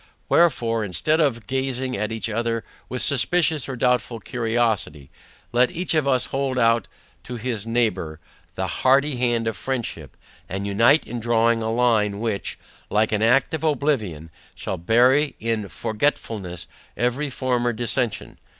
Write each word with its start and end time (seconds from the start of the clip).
WHEREFORE, 0.29 0.83
instead 0.83 1.19
of 1.19 1.45
gazing 1.45 1.95
at 1.95 2.11
each 2.11 2.27
other 2.27 2.63
with 2.89 3.03
suspicious 3.03 3.69
or 3.69 3.75
doubtful 3.75 4.19
curiosity, 4.19 5.11
let 5.51 5.69
each 5.69 5.93
of 5.93 6.07
us, 6.07 6.25
hold 6.33 6.57
out 6.57 6.87
to 7.23 7.35
his 7.35 7.67
neighbour 7.67 8.19
the 8.55 8.65
hearty 8.65 9.17
hand 9.17 9.45
of 9.45 9.55
friendship, 9.55 10.17
and 10.49 10.65
unite 10.65 11.05
in 11.05 11.19
drawing 11.19 11.61
a 11.61 11.71
line, 11.71 12.19
which, 12.19 12.57
like 12.89 13.11
an 13.11 13.21
act 13.21 13.53
of 13.53 13.63
oblivion, 13.63 14.31
shall 14.55 14.79
bury 14.79 15.35
in 15.39 15.67
forgetfulness 15.69 16.67
every 16.97 17.29
former 17.29 17.71
dissention. 17.71 18.39